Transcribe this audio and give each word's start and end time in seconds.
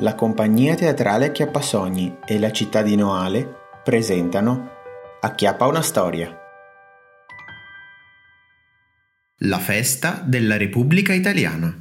La 0.00 0.14
compagnia 0.14 0.74
teatrale 0.74 1.28
Acchiappasogni 1.28 2.18
e 2.26 2.38
la 2.38 2.50
città 2.50 2.82
di 2.82 2.96
Noale 2.96 3.80
presentano 3.82 4.72
Acchiappa 5.22 5.66
una 5.66 5.80
storia. 5.80 6.38
La 9.38 9.58
festa 9.58 10.20
della 10.22 10.58
Repubblica 10.58 11.14
Italiana. 11.14 11.74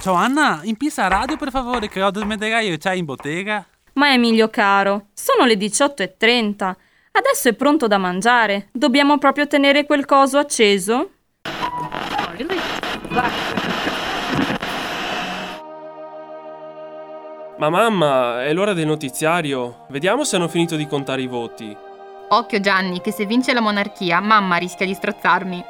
Ciao 0.00 0.14
Anna, 0.14 0.62
in 0.64 0.76
pista 0.76 1.06
radio 1.06 1.36
per 1.36 1.50
favore 1.50 1.88
che 1.88 2.02
ho 2.02 2.10
da 2.10 2.18
smettere 2.18 2.64
io 2.64 2.76
c'hai 2.78 2.98
in 2.98 3.04
bottega. 3.04 3.64
Ma 3.92 4.12
Emilio 4.12 4.48
caro, 4.50 5.10
sono 5.14 5.46
le 5.46 5.54
18.30. 5.54 6.74
Adesso 7.12 7.48
è 7.48 7.54
pronto 7.54 7.86
da 7.86 7.96
mangiare. 7.96 8.70
Dobbiamo 8.72 9.18
proprio 9.18 9.46
tenere 9.46 9.86
quel 9.86 10.04
coso 10.04 10.38
acceso? 10.38 11.12
Ma 17.58 17.70
mamma, 17.70 18.44
è 18.44 18.52
l'ora 18.52 18.74
del 18.74 18.86
notiziario. 18.86 19.86
Vediamo 19.88 20.24
se 20.24 20.36
hanno 20.36 20.48
finito 20.48 20.76
di 20.76 20.86
contare 20.86 21.22
i 21.22 21.26
voti. 21.26 21.74
Occhio 22.28 22.60
Gianni, 22.60 23.00
che 23.00 23.12
se 23.12 23.24
vince 23.24 23.54
la 23.54 23.60
monarchia, 23.60 24.20
mamma 24.20 24.56
rischia 24.56 24.84
di 24.84 24.92
strozzarmi. 24.92 25.64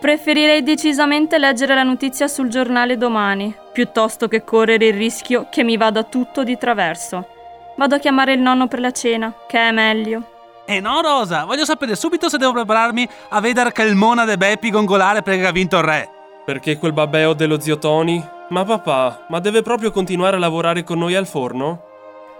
Preferirei 0.00 0.62
decisamente 0.62 1.38
leggere 1.38 1.74
la 1.74 1.82
notizia 1.82 2.28
sul 2.28 2.48
giornale 2.48 2.96
domani, 2.96 3.54
piuttosto 3.72 4.28
che 4.28 4.44
correre 4.44 4.86
il 4.86 4.94
rischio 4.94 5.46
che 5.50 5.62
mi 5.62 5.76
vada 5.76 6.02
tutto 6.04 6.42
di 6.42 6.58
traverso. 6.58 7.26
Vado 7.76 7.94
a 7.94 7.98
chiamare 7.98 8.34
il 8.34 8.40
nonno 8.40 8.66
per 8.66 8.80
la 8.80 8.90
cena, 8.90 9.32
che 9.46 9.58
è 9.58 9.70
meglio. 9.70 10.22
Eh 10.66 10.80
no, 10.80 11.00
Rosa, 11.00 11.44
voglio 11.44 11.64
sapere 11.64 11.96
subito 11.96 12.28
se 12.28 12.38
devo 12.38 12.52
prepararmi 12.52 13.08
a 13.30 13.40
vedere 13.40 13.72
che 13.72 13.82
il 13.82 13.94
Mona 13.94 14.24
de 14.24 14.36
Beppi 14.36 14.70
gongolare 14.70 15.22
perché 15.22 15.46
ha 15.46 15.52
vinto 15.52 15.78
il 15.78 15.84
re. 15.84 16.19
Perché 16.50 16.78
quel 16.78 16.92
babbeo 16.92 17.32
dello 17.32 17.60
zio 17.60 17.78
Tony? 17.78 18.20
Ma 18.48 18.64
papà, 18.64 19.26
ma 19.28 19.38
deve 19.38 19.62
proprio 19.62 19.92
continuare 19.92 20.34
a 20.34 20.40
lavorare 20.40 20.82
con 20.82 20.98
noi 20.98 21.14
al 21.14 21.28
forno? 21.28 21.84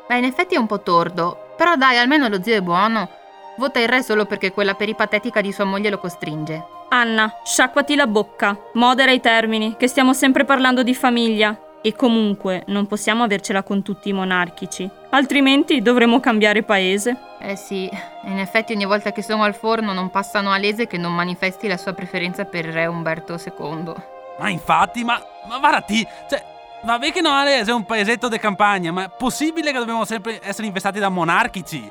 Beh, 0.09 0.19
in 0.19 0.25
effetti 0.25 0.57
è 0.57 0.59
un 0.59 0.67
po' 0.67 0.81
tordo, 0.81 1.55
però 1.57 1.77
dai, 1.77 1.97
almeno 1.97 2.27
lo 2.27 2.43
zio 2.43 2.57
è 2.57 2.61
buono. 2.61 3.09
Vota 3.57 3.79
il 3.79 3.87
re 3.87 4.03
solo 4.03 4.25
perché 4.25 4.51
quella 4.51 4.75
peripatetica 4.75 5.41
di 5.41 5.53
sua 5.53 5.63
moglie 5.63 5.91
lo 5.91 5.99
costringe. 5.99 6.61
Anna, 6.89 7.33
sciacquati 7.45 7.95
la 7.95 8.09
bocca, 8.09 8.59
modera 8.73 9.13
i 9.13 9.21
termini, 9.21 9.77
che 9.79 9.87
stiamo 9.87 10.13
sempre 10.13 10.45
parlando 10.45 10.83
di 10.83 10.93
famiglia. 10.93 11.57
E 11.83 11.95
comunque 11.95 12.63
non 12.67 12.87
possiamo 12.87 13.23
avercela 13.23 13.63
con 13.63 13.83
tutti 13.83 14.11
i 14.11 14.13
monarchici, 14.13 14.89
altrimenti 15.11 15.81
dovremo 15.81 16.21
cambiare 16.21 16.63
paese. 16.63 17.17
Eh 17.41 17.57
sì, 17.57 17.89
in 18.25 18.39
effetti 18.39 18.75
ogni 18.75 18.85
volta 18.85 19.13
che 19.13 19.23
sono 19.23 19.45
al 19.45 19.55
forno 19.55 19.95
non 19.95 20.11
passano 20.11 20.51
a 20.51 20.59
lese 20.59 20.87
che 20.87 20.99
non 20.99 21.15
manifesti 21.15 21.69
la 21.69 21.79
sua 21.79 21.95
preferenza 21.95 22.45
per 22.45 22.67
re 22.67 22.85
Umberto 22.85 23.41
II. 23.43 23.95
Ma 24.39 24.51
infatti, 24.51 25.05
ma, 25.05 25.19
ma 25.49 25.59
Varati, 25.59 26.07
cioè, 26.29 26.45
vabbè 26.83 27.13
che 27.13 27.23
Noales 27.23 27.69
è 27.69 27.73
un 27.73 27.85
paesetto 27.85 28.29
di 28.29 28.39
campagna, 28.39 28.93
ma 28.93 29.05
è 29.05 29.11
possibile 29.17 29.73
che 29.73 29.79
dobbiamo 29.79 30.05
sempre 30.05 30.39
essere 30.43 30.67
investati 30.67 30.99
da 30.99 31.09
monarchici? 31.09 31.91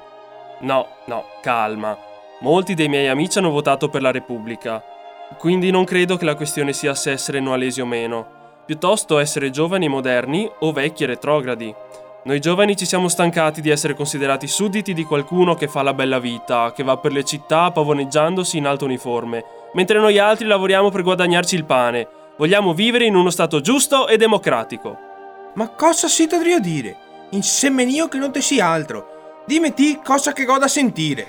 No, 0.59 0.87
no, 1.05 1.25
calma. 1.41 1.97
Molti 2.41 2.75
dei 2.75 2.89
miei 2.89 3.07
amici 3.07 3.39
hanno 3.39 3.49
votato 3.49 3.89
per 3.89 4.03
la 4.03 4.11
Repubblica, 4.11 4.83
quindi 5.37 5.71
non 5.71 5.83
credo 5.83 6.15
che 6.15 6.25
la 6.25 6.35
questione 6.35 6.73
sia 6.73 6.93
se 6.93 7.11
essere 7.11 7.39
noalesi 7.39 7.81
o 7.81 7.85
meno, 7.85 8.37
piuttosto 8.69 9.17
essere 9.17 9.49
giovani 9.49 9.85
e 9.85 9.89
moderni 9.89 10.47
o 10.59 10.71
vecchi 10.71 11.01
e 11.01 11.07
retrogradi. 11.07 11.73
Noi 12.25 12.39
giovani 12.39 12.77
ci 12.77 12.85
siamo 12.85 13.07
stancati 13.07 13.61
di 13.61 13.71
essere 13.71 13.95
considerati 13.95 14.45
sudditi 14.45 14.93
di 14.93 15.05
qualcuno 15.05 15.55
che 15.55 15.67
fa 15.67 15.81
la 15.81 15.95
bella 15.95 16.19
vita, 16.19 16.71
che 16.71 16.83
va 16.83 16.95
per 16.97 17.11
le 17.11 17.23
città 17.23 17.71
pavoneggiandosi 17.71 18.57
in 18.57 18.67
alto 18.67 18.85
uniforme, 18.85 19.43
mentre 19.73 19.97
noi 19.97 20.19
altri 20.19 20.45
lavoriamo 20.45 20.91
per 20.91 21.01
guadagnarci 21.01 21.55
il 21.55 21.65
pane. 21.65 22.07
Vogliamo 22.37 22.75
vivere 22.75 23.05
in 23.05 23.15
uno 23.15 23.31
Stato 23.31 23.59
giusto 23.59 24.07
e 24.07 24.17
democratico. 24.17 24.99
Ma 25.55 25.69
cosa 25.69 26.07
si 26.07 26.27
dovrebbe 26.27 26.59
dire? 26.59 26.97
Insieme 27.31 27.81
io 27.85 28.07
che 28.07 28.19
non 28.19 28.31
te 28.31 28.41
sia 28.41 28.67
altro. 28.67 29.41
Dimmi 29.47 29.73
ti 29.73 29.99
cosa 30.03 30.31
che 30.31 30.45
goda 30.45 30.67
sentire. 30.67 31.25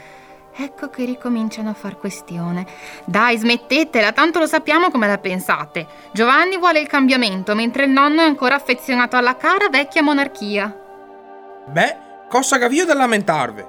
Ecco 0.63 0.91
che 0.91 1.07
ricominciano 1.07 1.71
a 1.71 1.75
far 1.75 1.97
questione. 1.97 2.67
Dai, 3.07 3.39
smettetela, 3.39 4.13
tanto 4.13 4.39
lo 4.41 4.47
sappiamo 4.47 4.91
come 4.91 5.07
la 5.07 5.17
pensate. 5.17 5.87
Giovanni 6.13 6.59
vuole 6.59 6.81
il 6.81 6.87
cambiamento, 6.87 7.55
mentre 7.55 7.85
il 7.85 7.91
nonno 7.91 8.21
è 8.21 8.27
ancora 8.27 8.57
affezionato 8.57 9.17
alla 9.17 9.37
cara 9.37 9.71
vecchia 9.71 10.03
monarchia. 10.03 10.79
Beh, 11.67 11.97
cosa 12.29 12.59
gavio 12.59 12.85
da 12.85 12.93
lamentarvi? 12.93 13.65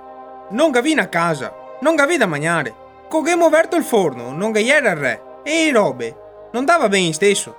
Non 0.50 0.72
gavina 0.72 1.04
a 1.04 1.08
casa, 1.08 1.56
non 1.80 1.96
gavi 1.96 2.18
da 2.18 2.26
mangiare. 2.26 2.76
Cogemo 3.08 3.46
aperto 3.46 3.78
il 3.78 3.84
forno, 3.84 4.34
non 4.34 4.52
gaiera 4.52 4.92
il 4.92 4.98
re. 4.98 5.24
E 5.44 5.68
i 5.68 5.72
robe, 5.72 6.50
non 6.52 6.66
dava 6.66 6.90
bene 6.90 7.14
stesso. 7.14 7.56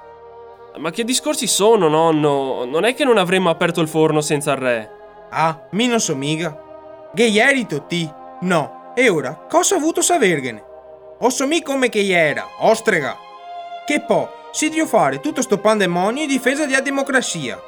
Ma 0.77 0.91
che 0.91 1.05
discorsi 1.05 1.47
sono, 1.47 1.89
nonno? 1.89 2.67
Non 2.67 2.85
è 2.85 2.93
che 2.95 3.05
non 3.05 3.17
avremmo 3.17 3.49
aperto 3.49 3.81
il 3.81 3.89
forno 3.89 4.21
senza 4.21 4.53
il 4.53 4.59
re. 4.59 4.91
Ah, 5.31 5.59
mi 5.71 5.87
non 5.87 6.01
so 6.01 6.15
mica. 6.15 6.55
Gaieri 7.15 7.67
tutti, 7.67 8.11
no. 8.43 8.81
E 8.95 9.09
ora, 9.09 9.47
cosa 9.49 9.75
ha 9.75 9.79
avuto 9.79 10.03
savergene? 10.03 10.63
Osso 11.21 11.47
mi 11.47 11.63
come 11.63 11.89
che 11.89 12.07
era, 12.11 12.47
ostrega. 12.59 13.17
Che 13.87 14.01
poi, 14.03 14.27
si 14.51 14.69
dio 14.69 14.85
fare 14.87 15.19
tutto 15.19 15.41
sto 15.41 15.57
pandemonio 15.57 16.23
in 16.23 16.29
difesa 16.29 16.67
della 16.67 16.83
democrazia. 16.83 17.59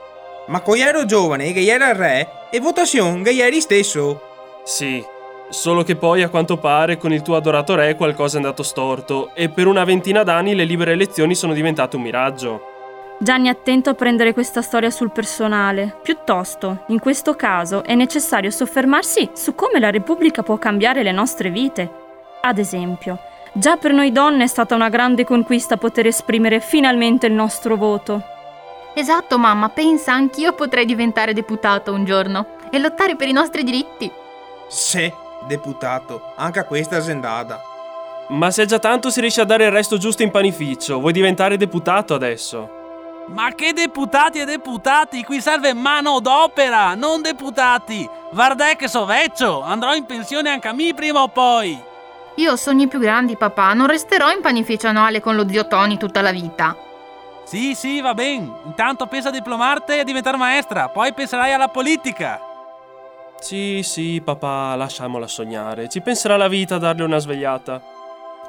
Ma 0.49 0.61
coi 0.61 0.81
ero 0.81 1.07
giovane 1.07 1.47
e 1.47 1.53
che 1.55 1.65
era 1.65 1.95
re, 1.95 2.29
e 2.51 2.61
votazione 2.61 3.23
che 3.23 3.31
ieri 3.31 3.63
stesso. 3.63 4.21
Sì, 4.65 5.03
solo 5.49 5.83
che 5.83 5.97
poi 5.97 6.23
a 6.23 6.29
quanto 6.29 6.59
pare 6.59 6.99
con 6.99 7.11
il 7.11 7.23
tuo 7.23 7.37
adorato 7.37 7.75
re 7.75 7.95
qualcosa 7.95 8.35
è 8.35 8.41
andato 8.41 8.63
storto 8.63 9.31
e 9.35 9.49
per 9.49 9.67
una 9.67 9.85
ventina 9.85 10.25
d'anni 10.25 10.55
le 10.55 10.65
libere 10.65 10.93
elezioni 10.93 11.35
sono 11.35 11.55
diventate 11.55 11.97
un 11.97 12.03
miraggio. 12.03 12.74
Gianni 13.17 13.49
attento 13.49 13.91
a 13.91 13.95
prendere 13.95 14.33
questa 14.33 14.61
storia 14.61 14.91
sul 14.91 15.13
personale. 15.13 15.99
Piuttosto, 16.03 16.85
in 16.89 16.99
questo 16.99 17.35
caso 17.35 17.85
è 17.85 17.95
necessario 17.95 18.51
soffermarsi 18.51 19.31
su 19.35 19.55
come 19.55 19.79
la 19.79 19.91
Repubblica 19.91 20.43
può 20.43 20.59
cambiare 20.59 21.05
le 21.05 21.13
nostre 21.13 21.51
vite. 21.51 21.89
Ad 22.43 22.59
esempio, 22.59 23.19
già 23.53 23.77
per 23.77 23.93
noi 23.93 24.11
donne 24.11 24.45
è 24.45 24.47
stata 24.49 24.75
una 24.75 24.89
grande 24.89 25.25
conquista 25.25 25.77
poter 25.77 26.09
esprimere 26.09 26.59
finalmente 26.59 27.27
il 27.27 27.33
nostro 27.33 27.77
voto. 27.77 28.21
Esatto, 28.95 29.39
mamma, 29.39 29.69
pensa, 29.69 30.13
anch'io 30.13 30.53
potrei 30.53 30.85
diventare 30.85 31.33
deputato 31.33 31.93
un 31.93 32.05
giorno 32.05 32.47
e 32.71 32.81
lottare 32.81 33.15
per 33.15 33.29
i 33.29 33.33
nostri 33.33 33.63
diritti. 33.63 34.11
Sì, 34.69 35.11
deputato, 35.47 36.33
anche 36.35 36.59
a 36.59 36.65
questa 36.65 36.97
aziendata. 36.97 37.63
Ma 38.29 38.51
se 38.51 38.67
già 38.67 38.81
tanto 38.81 39.11
si 39.11 39.21
riesce 39.21 39.41
a 39.41 39.45
dare 39.45 39.67
il 39.67 39.71
resto 39.71 39.99
giusto 39.99 40.23
in 40.23 40.31
panificio, 40.33 40.99
vuoi 40.99 41.13
diventare 41.13 41.57
deputato 41.57 42.15
adesso? 42.15 42.83
Ma 43.27 43.55
che 43.55 43.73
deputati 43.73 44.41
e 44.41 44.45
deputati? 44.45 45.25
Qui 45.25 45.41
serve 45.41 45.73
mano 45.73 46.21
d'opera, 46.21 46.95
non 46.95 47.23
deputati. 47.23 48.09
Guarda 48.31 48.75
che 48.77 48.87
so 48.87 49.05
vecchio, 49.07 49.63
andrò 49.63 49.95
in 49.95 50.05
pensione 50.05 50.51
anche 50.51 50.69
a 50.69 50.73
me 50.73 50.93
prima 50.95 51.23
o 51.23 51.29
poi. 51.29 51.81
Io 52.37 52.53
ho 52.53 52.57
sogni 52.57 52.87
più 52.87 52.99
grandi, 52.99 53.37
papà. 53.37 53.73
Non 53.73 53.87
resterò 53.87 54.31
in 54.31 54.41
panificio 54.41 54.89
annuale 54.89 55.21
con 55.21 55.37
lo 55.37 55.49
zio 55.49 55.67
Tony 55.67 55.97
tutta 55.97 56.21
la 56.21 56.33
vita. 56.33 56.77
Sì, 57.45 57.75
sì, 57.75 58.01
va 58.01 58.13
bene. 58.15 58.51
Intanto 58.65 59.07
pensa 59.07 59.29
a 59.29 59.33
diplomarti 59.33 59.93
e 59.93 60.01
a 60.01 60.05
diventare 60.05 60.37
maestra, 60.37 60.89
poi 60.89 61.13
penserai 61.15 61.53
alla 61.53 61.69
politica. 61.69 62.41
Sì, 63.39 63.83
sì, 63.83 64.21
papà, 64.25 64.75
lasciamola 64.75 65.27
sognare. 65.27 65.89
Ci 65.89 66.01
penserà 66.01 66.37
la 66.37 66.49
vita 66.49 66.77
a 66.77 66.79
darle 66.79 67.05
una 67.05 67.19
svegliata. 67.19 67.81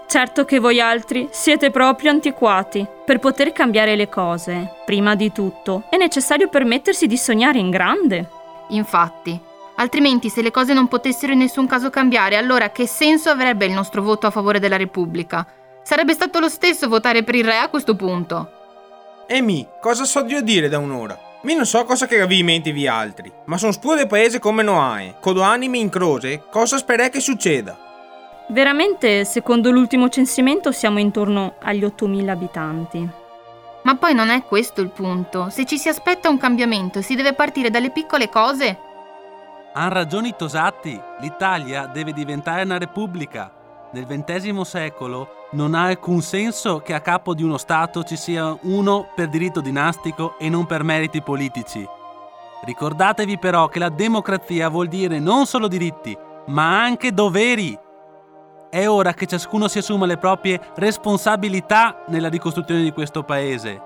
Certo 0.07 0.45
che 0.45 0.59
voi 0.59 0.79
altri 0.79 1.27
siete 1.31 1.71
proprio 1.71 2.11
antiquati. 2.11 2.85
Per 3.05 3.19
poter 3.19 3.51
cambiare 3.51 3.95
le 3.95 4.07
cose, 4.07 4.75
prima 4.85 5.15
di 5.15 5.31
tutto, 5.31 5.85
è 5.89 5.97
necessario 5.97 6.47
permettersi 6.47 7.07
di 7.07 7.17
sognare 7.17 7.57
in 7.57 7.71
grande. 7.71 8.29
Infatti, 8.69 9.37
altrimenti 9.75 10.29
se 10.29 10.43
le 10.43 10.51
cose 10.51 10.73
non 10.73 10.87
potessero 10.87 11.33
in 11.33 11.39
nessun 11.39 11.65
caso 11.65 11.89
cambiare, 11.89 12.37
allora 12.37 12.69
che 12.69 12.85
senso 12.85 13.29
avrebbe 13.29 13.65
il 13.65 13.71
nostro 13.71 14.03
voto 14.03 14.27
a 14.27 14.31
favore 14.31 14.59
della 14.59 14.77
Repubblica? 14.77 15.45
Sarebbe 15.81 16.13
stato 16.13 16.39
lo 16.39 16.49
stesso 16.49 16.87
votare 16.87 17.23
per 17.23 17.35
il 17.35 17.43
re 17.43 17.57
a 17.57 17.69
questo 17.69 17.95
punto. 17.95 18.51
E 19.27 19.41
mi, 19.41 19.67
cosa 19.81 20.05
so 20.05 20.23
io 20.25 20.41
dire 20.41 20.69
da 20.69 20.77
un'ora? 20.77 21.19
Mi 21.41 21.55
non 21.55 21.65
so 21.65 21.83
cosa 21.83 22.05
che 22.05 22.15
avevi 22.15 22.39
in 22.39 22.45
mente 22.45 22.71
vi 22.71 22.87
altri, 22.87 23.31
ma 23.45 23.57
sono 23.57 23.71
spuro 23.71 23.95
del 23.95 24.07
paese 24.07 24.39
come 24.39 24.63
Noae, 24.63 25.15
con 25.19 25.33
due 25.33 25.43
anime 25.43 25.79
in 25.79 25.89
croce, 25.89 26.43
cosa 26.49 26.77
sperare 26.77 27.09
che 27.09 27.19
succeda? 27.19 27.84
Veramente, 28.47 29.25
secondo 29.25 29.71
l'ultimo 29.71 30.07
censimento, 30.07 30.71
siamo 30.71 30.99
intorno 30.99 31.55
agli 31.61 31.83
8.000 31.83 32.27
abitanti. 32.29 33.09
Ma 33.81 33.95
poi 33.95 34.13
non 34.13 34.29
è 34.29 34.43
questo 34.43 34.81
il 34.81 34.89
punto. 34.89 35.49
Se 35.49 35.65
ci 35.65 35.77
si 35.77 35.89
aspetta 35.89 36.29
un 36.29 36.37
cambiamento, 36.37 37.01
si 37.01 37.15
deve 37.15 37.33
partire 37.33 37.69
dalle 37.69 37.91
piccole 37.91 38.29
cose. 38.29 38.77
Han 39.73 39.89
ragione 39.89 40.29
i 40.29 40.35
Tosatti. 40.37 40.99
L'Italia 41.21 41.87
deve 41.87 42.13
diventare 42.13 42.63
una 42.63 42.77
repubblica. 42.77 43.51
Nel 43.91 44.05
XX 44.05 44.61
secolo 44.61 45.47
non 45.51 45.73
ha 45.73 45.85
alcun 45.85 46.21
senso 46.21 46.79
che 46.79 46.93
a 46.93 46.99
capo 46.99 47.33
di 47.33 47.43
uno 47.43 47.57
Stato 47.57 48.03
ci 48.03 48.15
sia 48.15 48.55
uno 48.61 49.07
per 49.15 49.27
diritto 49.27 49.61
dinastico 49.61 50.37
e 50.37 50.49
non 50.49 50.65
per 50.65 50.83
meriti 50.83 51.21
politici. 51.21 51.87
Ricordatevi 52.63 53.37
però 53.37 53.67
che 53.67 53.79
la 53.79 53.89
democrazia 53.89 54.69
vuol 54.69 54.87
dire 54.87 55.19
non 55.19 55.45
solo 55.45 55.67
diritti, 55.67 56.17
ma 56.47 56.81
anche 56.81 57.13
doveri 57.13 57.77
È 58.75 58.89
ora 58.89 59.13
che 59.13 59.25
ciascuno 59.25 59.69
si 59.69 59.77
assuma 59.77 60.05
le 60.05 60.17
proprie 60.17 60.59
responsabilità 60.75 62.03
nella 62.07 62.27
ricostruzione 62.27 62.83
di 62.83 62.91
questo 62.91 63.23
paese. 63.23 63.81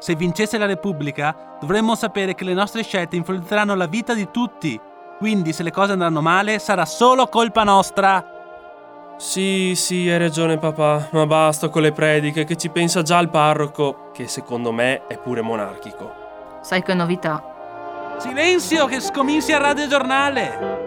Se 0.00 0.16
vincesse 0.16 0.58
la 0.58 0.66
Repubblica, 0.66 1.56
dovremmo 1.60 1.94
sapere 1.94 2.34
che 2.34 2.42
le 2.42 2.52
nostre 2.52 2.82
scelte 2.82 3.14
influenzeranno 3.14 3.76
la 3.76 3.86
vita 3.86 4.12
di 4.12 4.28
tutti. 4.32 4.76
Quindi, 5.18 5.52
se 5.52 5.62
le 5.62 5.70
cose 5.70 5.92
andranno 5.92 6.20
male, 6.20 6.58
sarà 6.58 6.84
solo 6.84 7.28
colpa 7.28 7.62
nostra. 7.62 9.14
Sì, 9.18 9.76
sì, 9.76 10.08
hai 10.08 10.18
ragione 10.18 10.58
papà, 10.58 11.10
ma 11.12 11.26
basta 11.26 11.68
con 11.68 11.82
le 11.82 11.92
prediche 11.92 12.42
che 12.42 12.56
ci 12.56 12.70
pensa 12.70 13.02
già 13.02 13.20
il 13.20 13.28
parroco, 13.28 14.10
che 14.12 14.26
secondo 14.26 14.72
me 14.72 15.06
è 15.06 15.16
pure 15.16 15.42
monarchico. 15.42 16.12
Sai 16.60 16.82
che 16.82 16.92
novità? 16.92 18.16
Silenzio 18.18 18.86
che 18.86 18.98
scominci 18.98 19.52
al 19.52 19.60
radiogiornale! 19.60 20.83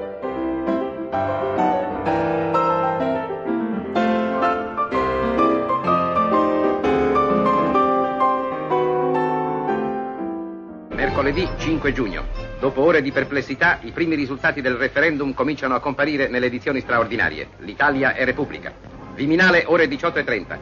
Mercoledì 11.28 11.62
5 11.62 11.92
giugno. 11.92 12.26
Dopo 12.58 12.82
ore 12.82 13.02
di 13.02 13.12
perplessità, 13.12 13.80
i 13.82 13.92
primi 13.92 14.16
risultati 14.16 14.62
del 14.62 14.76
referendum 14.76 15.34
cominciano 15.34 15.76
a 15.76 15.82
comparire 15.82 16.30
nelle 16.30 16.46
edizioni 16.46 16.80
straordinarie. 16.80 17.50
L'Italia 17.58 18.14
è 18.14 18.24
Repubblica. 18.24 18.74
Viminale, 19.14 19.66
ore 19.68 19.88
18.30. 19.88 20.58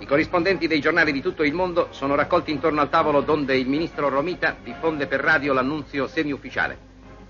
I 0.00 0.04
corrispondenti 0.04 0.66
dei 0.66 0.80
giornali 0.80 1.10
di 1.10 1.22
tutto 1.22 1.42
il 1.42 1.54
mondo 1.54 1.88
sono 1.90 2.16
raccolti 2.16 2.50
intorno 2.50 2.82
al 2.82 2.90
tavolo 2.90 3.22
donde 3.22 3.56
il 3.56 3.66
ministro 3.66 4.10
Romita 4.10 4.54
diffonde 4.62 5.06
per 5.06 5.20
radio 5.20 5.54
l'annunzio 5.54 6.06
semiufficiale. 6.06 6.76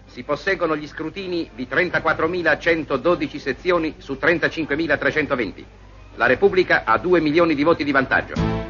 Si 0.06 0.24
posseggono 0.24 0.74
gli 0.74 0.88
scrutini 0.88 1.48
di 1.54 1.68
34.112 1.70 3.36
sezioni 3.36 3.94
su 3.98 4.18
35.320. 4.20 5.64
La 6.16 6.26
Repubblica 6.26 6.82
ha 6.84 6.98
2 6.98 7.20
milioni 7.20 7.54
di 7.54 7.62
voti 7.62 7.84
di 7.84 7.92
vantaggio. 7.92 8.63